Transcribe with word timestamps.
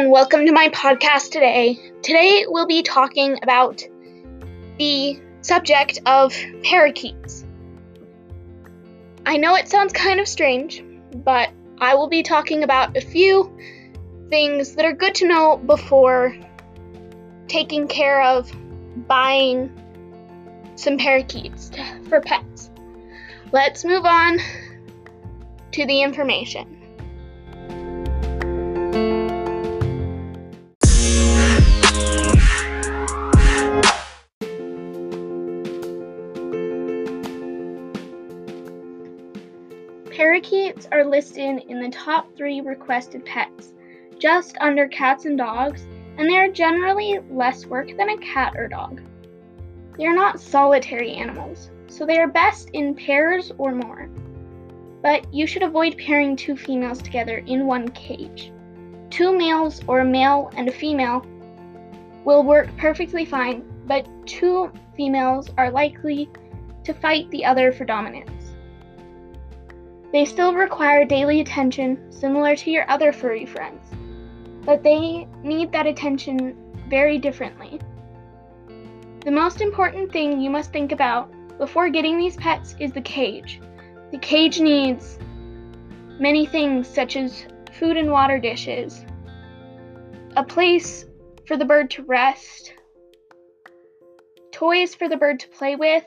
welcome 0.00 0.46
to 0.46 0.52
my 0.52 0.70
podcast 0.70 1.30
today. 1.32 1.78
Today 2.02 2.46
we'll 2.48 2.66
be 2.66 2.82
talking 2.82 3.38
about 3.42 3.86
the 4.78 5.20
subject 5.42 6.00
of 6.06 6.34
parakeets. 6.64 7.44
I 9.26 9.36
know 9.36 9.54
it 9.54 9.68
sounds 9.68 9.92
kind 9.92 10.18
of 10.18 10.26
strange, 10.26 10.82
but 11.14 11.50
I 11.78 11.94
will 11.94 12.08
be 12.08 12.22
talking 12.22 12.64
about 12.64 12.96
a 12.96 13.02
few 13.02 13.54
things 14.30 14.76
that 14.76 14.86
are 14.86 14.94
good 14.94 15.14
to 15.16 15.28
know 15.28 15.58
before 15.58 16.34
taking 17.46 17.86
care 17.86 18.22
of 18.22 18.50
buying 19.06 19.70
some 20.74 20.96
parakeets 20.96 21.70
for 22.08 22.22
pets. 22.22 22.70
Let's 23.52 23.84
move 23.84 24.06
on 24.06 24.38
to 25.72 25.84
the 25.84 26.00
information. 26.00 26.71
Are 40.92 41.04
listed 41.04 41.64
in 41.68 41.80
the 41.80 41.90
top 41.90 42.36
three 42.36 42.60
requested 42.60 43.24
pets, 43.24 43.72
just 44.18 44.56
under 44.60 44.86
cats 44.88 45.24
and 45.24 45.38
dogs, 45.38 45.86
and 46.18 46.28
they 46.28 46.36
are 46.36 46.48
generally 46.48 47.18
less 47.30 47.66
work 47.66 47.88
than 47.96 48.10
a 48.10 48.18
cat 48.18 48.54
or 48.56 48.68
dog. 48.68 49.00
They 49.96 50.06
are 50.06 50.14
not 50.14 50.40
solitary 50.40 51.14
animals, 51.14 51.70
so 51.86 52.06
they 52.06 52.18
are 52.18 52.28
best 52.28 52.70
in 52.70 52.94
pairs 52.94 53.52
or 53.58 53.74
more. 53.74 54.08
But 55.02 55.32
you 55.34 55.46
should 55.46 55.62
avoid 55.62 55.98
pairing 55.98 56.36
two 56.36 56.56
females 56.56 57.02
together 57.02 57.38
in 57.46 57.66
one 57.66 57.88
cage. 57.88 58.52
Two 59.10 59.36
males 59.36 59.82
or 59.86 60.00
a 60.00 60.04
male 60.04 60.50
and 60.56 60.68
a 60.68 60.72
female 60.72 61.26
will 62.24 62.44
work 62.44 62.68
perfectly 62.76 63.24
fine, 63.24 63.64
but 63.86 64.06
two 64.26 64.70
females 64.96 65.50
are 65.58 65.70
likely 65.70 66.30
to 66.84 66.94
fight 66.94 67.30
the 67.30 67.44
other 67.44 67.72
for 67.72 67.84
dominance. 67.84 68.41
They 70.12 70.26
still 70.26 70.52
require 70.54 71.06
daily 71.06 71.40
attention, 71.40 72.12
similar 72.12 72.54
to 72.56 72.70
your 72.70 72.84
other 72.90 73.12
furry 73.12 73.46
friends, 73.46 73.80
but 74.62 74.82
they 74.82 75.26
need 75.42 75.72
that 75.72 75.86
attention 75.86 76.54
very 76.90 77.16
differently. 77.16 77.80
The 79.24 79.30
most 79.30 79.62
important 79.62 80.12
thing 80.12 80.38
you 80.38 80.50
must 80.50 80.70
think 80.70 80.92
about 80.92 81.32
before 81.56 81.88
getting 81.88 82.18
these 82.18 82.36
pets 82.36 82.76
is 82.78 82.92
the 82.92 83.00
cage. 83.00 83.58
The 84.10 84.18
cage 84.18 84.60
needs 84.60 85.18
many 86.18 86.44
things 86.44 86.86
such 86.86 87.16
as 87.16 87.46
food 87.78 87.96
and 87.96 88.10
water 88.10 88.38
dishes, 88.38 89.06
a 90.36 90.44
place 90.44 91.06
for 91.46 91.56
the 91.56 91.64
bird 91.64 91.90
to 91.92 92.02
rest, 92.02 92.74
toys 94.50 94.94
for 94.94 95.08
the 95.08 95.16
bird 95.16 95.40
to 95.40 95.48
play 95.48 95.74
with, 95.74 96.04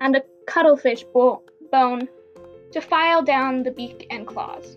and 0.00 0.14
a 0.14 0.22
cuttlefish 0.46 1.02
bo- 1.12 1.42
bone 1.72 2.08
to 2.72 2.80
file 2.80 3.22
down 3.22 3.62
the 3.62 3.70
beak 3.70 4.06
and 4.10 4.26
claws. 4.26 4.76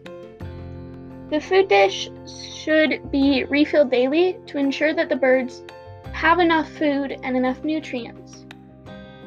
The 1.29 1.39
food 1.39 1.69
dish 1.69 2.09
should 2.53 3.11
be 3.11 3.45
refilled 3.45 3.91
daily 3.91 4.37
to 4.47 4.57
ensure 4.57 4.93
that 4.93 5.09
the 5.09 5.15
birds 5.15 5.63
have 6.11 6.39
enough 6.39 6.69
food 6.69 7.17
and 7.23 7.37
enough 7.37 7.63
nutrients. 7.63 8.45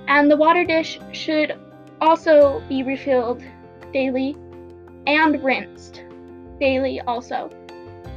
And 0.06 0.30
the 0.30 0.36
water 0.36 0.64
dish 0.64 0.98
should 1.12 1.58
also 2.00 2.62
be 2.68 2.82
refilled 2.82 3.42
daily 3.92 4.36
and 5.06 5.42
rinsed 5.42 6.05
daily 6.60 7.00
also 7.02 7.50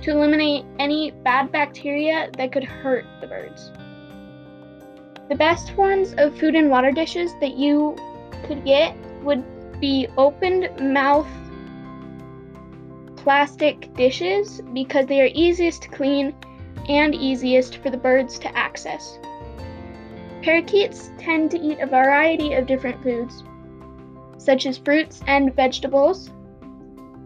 to 0.01 0.11
eliminate 0.11 0.65
any 0.79 1.11
bad 1.11 1.51
bacteria 1.51 2.29
that 2.37 2.51
could 2.51 2.63
hurt 2.63 3.05
the 3.21 3.27
birds. 3.27 3.71
The 5.29 5.35
best 5.35 5.71
forms 5.71 6.13
of 6.17 6.37
food 6.37 6.55
and 6.55 6.69
water 6.69 6.91
dishes 6.91 7.31
that 7.41 7.55
you 7.55 7.95
could 8.45 8.63
get 8.63 8.95
would 9.23 9.43
be 9.79 10.07
opened 10.17 10.69
mouth 10.79 11.27
plastic 13.15 13.93
dishes 13.95 14.61
because 14.73 15.05
they 15.05 15.21
are 15.21 15.29
easiest 15.33 15.81
to 15.81 15.89
clean 15.89 16.33
and 16.87 17.13
easiest 17.13 17.77
for 17.77 17.89
the 17.89 17.97
birds 17.97 18.39
to 18.39 18.57
access. 18.57 19.19
Parakeets 20.41 21.11
tend 21.17 21.51
to 21.51 21.59
eat 21.59 21.79
a 21.81 21.85
variety 21.85 22.53
of 22.53 22.67
different 22.67 23.03
foods, 23.03 23.43
such 24.37 24.65
as 24.65 24.77
fruits 24.77 25.21
and 25.27 25.53
vegetables, 25.55 26.31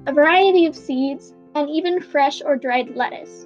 a 0.07 0.11
variety 0.11 0.65
of 0.65 0.75
seeds, 0.75 1.35
and 1.53 1.69
even 1.69 2.01
fresh 2.01 2.41
or 2.43 2.55
dried 2.55 2.95
lettuce. 2.95 3.45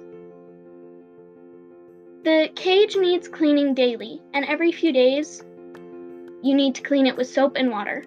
The 2.24 2.48
cage 2.54 2.96
needs 2.96 3.28
cleaning 3.28 3.74
daily, 3.74 4.22
and 4.32 4.46
every 4.46 4.72
few 4.72 4.92
days, 4.92 5.44
you 6.42 6.54
need 6.54 6.74
to 6.76 6.82
clean 6.82 7.06
it 7.06 7.16
with 7.16 7.28
soap 7.28 7.56
and 7.56 7.70
water. 7.70 8.02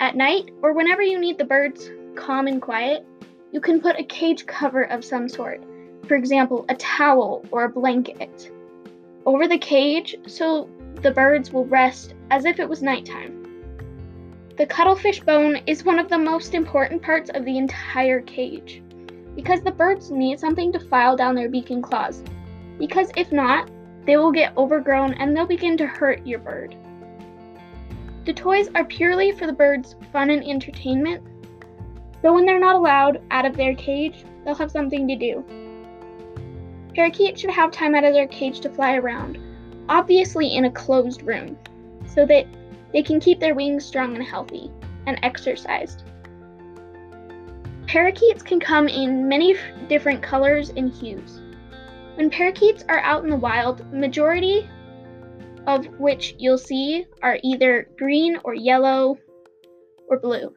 At 0.00 0.14
night, 0.14 0.50
or 0.62 0.72
whenever 0.72 1.02
you 1.02 1.18
need 1.18 1.38
the 1.38 1.44
birds 1.44 1.90
calm 2.14 2.46
and 2.46 2.62
quiet, 2.62 3.04
you 3.50 3.60
can 3.60 3.80
put 3.80 3.98
a 3.98 4.04
cage 4.04 4.46
cover 4.46 4.84
of 4.84 5.04
some 5.04 5.28
sort, 5.28 5.60
for 6.06 6.14
example, 6.14 6.64
a 6.68 6.76
towel 6.76 7.44
or 7.50 7.64
a 7.64 7.68
blanket, 7.68 8.52
over 9.26 9.48
the 9.48 9.58
cage 9.58 10.14
so 10.26 10.68
the 11.02 11.10
birds 11.10 11.52
will 11.52 11.64
rest 11.66 12.14
as 12.30 12.44
if 12.44 12.60
it 12.60 12.68
was 12.68 12.80
nighttime. 12.80 13.44
The 14.56 14.66
cuttlefish 14.66 15.20
bone 15.20 15.60
is 15.66 15.84
one 15.84 15.98
of 15.98 16.08
the 16.08 16.18
most 16.18 16.54
important 16.54 17.02
parts 17.02 17.30
of 17.34 17.44
the 17.44 17.58
entire 17.58 18.20
cage 18.20 18.82
because 19.34 19.62
the 19.62 19.70
birds 19.72 20.10
need 20.10 20.38
something 20.38 20.72
to 20.72 20.80
file 20.80 21.16
down 21.16 21.34
their 21.34 21.48
beak 21.48 21.70
and 21.70 21.82
claws. 21.82 22.22
Because 22.78 23.10
if 23.16 23.32
not, 23.32 23.68
they 24.04 24.16
will 24.16 24.32
get 24.32 24.56
overgrown 24.56 25.14
and 25.14 25.36
they'll 25.36 25.46
begin 25.46 25.76
to 25.76 25.86
hurt 25.86 26.26
your 26.26 26.38
bird. 26.38 26.76
The 28.28 28.34
toys 28.34 28.68
are 28.74 28.84
purely 28.84 29.32
for 29.32 29.46
the 29.46 29.54
birds' 29.54 29.96
fun 30.12 30.28
and 30.28 30.44
entertainment, 30.44 31.22
but 32.20 32.34
when 32.34 32.44
they're 32.44 32.60
not 32.60 32.76
allowed 32.76 33.22
out 33.30 33.46
of 33.46 33.56
their 33.56 33.74
cage, 33.74 34.22
they'll 34.44 34.54
have 34.54 34.70
something 34.70 35.08
to 35.08 35.16
do. 35.16 35.42
Parakeets 36.94 37.40
should 37.40 37.48
have 37.48 37.70
time 37.70 37.94
out 37.94 38.04
of 38.04 38.12
their 38.12 38.26
cage 38.26 38.60
to 38.60 38.68
fly 38.68 38.96
around, 38.96 39.38
obviously 39.88 40.54
in 40.54 40.66
a 40.66 40.70
closed 40.70 41.22
room, 41.22 41.56
so 42.06 42.26
that 42.26 42.46
they 42.92 43.02
can 43.02 43.18
keep 43.18 43.40
their 43.40 43.54
wings 43.54 43.86
strong 43.86 44.14
and 44.14 44.24
healthy 44.24 44.70
and 45.06 45.18
exercised. 45.22 46.02
Parakeets 47.86 48.42
can 48.42 48.60
come 48.60 48.88
in 48.88 49.26
many 49.26 49.56
different 49.88 50.22
colors 50.22 50.68
and 50.76 50.92
hues. 50.92 51.40
When 52.16 52.28
parakeets 52.28 52.84
are 52.90 53.00
out 53.00 53.24
in 53.24 53.30
the 53.30 53.36
wild, 53.36 53.90
majority 53.90 54.68
of 55.68 55.86
which 55.98 56.34
you'll 56.38 56.56
see 56.56 57.04
are 57.22 57.38
either 57.44 57.90
green 57.98 58.38
or 58.42 58.54
yellow 58.54 59.18
or 60.08 60.18
blue. 60.18 60.54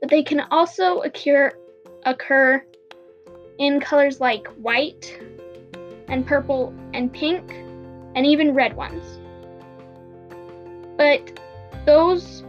But 0.00 0.10
they 0.10 0.22
can 0.22 0.40
also 0.52 1.00
occur, 1.00 1.52
occur 2.06 2.64
in 3.58 3.80
colors 3.80 4.20
like 4.20 4.46
white 4.62 5.20
and 6.06 6.24
purple 6.24 6.72
and 6.94 7.12
pink 7.12 7.50
and 8.14 8.24
even 8.24 8.54
red 8.54 8.76
ones. 8.76 9.18
But 10.96 11.40
those 11.84 12.44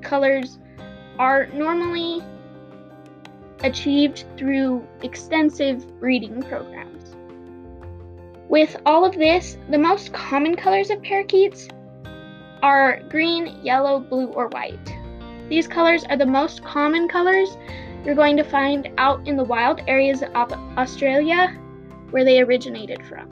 colors 0.00 0.60
are 1.18 1.48
normally 1.48 2.22
achieved 3.64 4.26
through 4.36 4.86
extensive 5.02 5.98
breeding 5.98 6.40
programs. 6.42 6.81
With 8.52 8.76
all 8.84 9.06
of 9.06 9.14
this, 9.14 9.56
the 9.70 9.78
most 9.78 10.12
common 10.12 10.56
colors 10.56 10.90
of 10.90 11.02
parakeets 11.02 11.70
are 12.62 13.00
green, 13.08 13.58
yellow, 13.64 13.98
blue, 13.98 14.26
or 14.26 14.48
white. 14.48 14.94
These 15.48 15.66
colors 15.66 16.04
are 16.10 16.18
the 16.18 16.26
most 16.26 16.62
common 16.62 17.08
colors 17.08 17.56
you're 18.04 18.14
going 18.14 18.36
to 18.36 18.44
find 18.44 18.90
out 18.98 19.26
in 19.26 19.38
the 19.38 19.42
wild 19.42 19.80
areas 19.86 20.22
of 20.22 20.52
Australia 20.76 21.58
where 22.10 22.26
they 22.26 22.42
originated 22.42 23.02
from. 23.06 23.30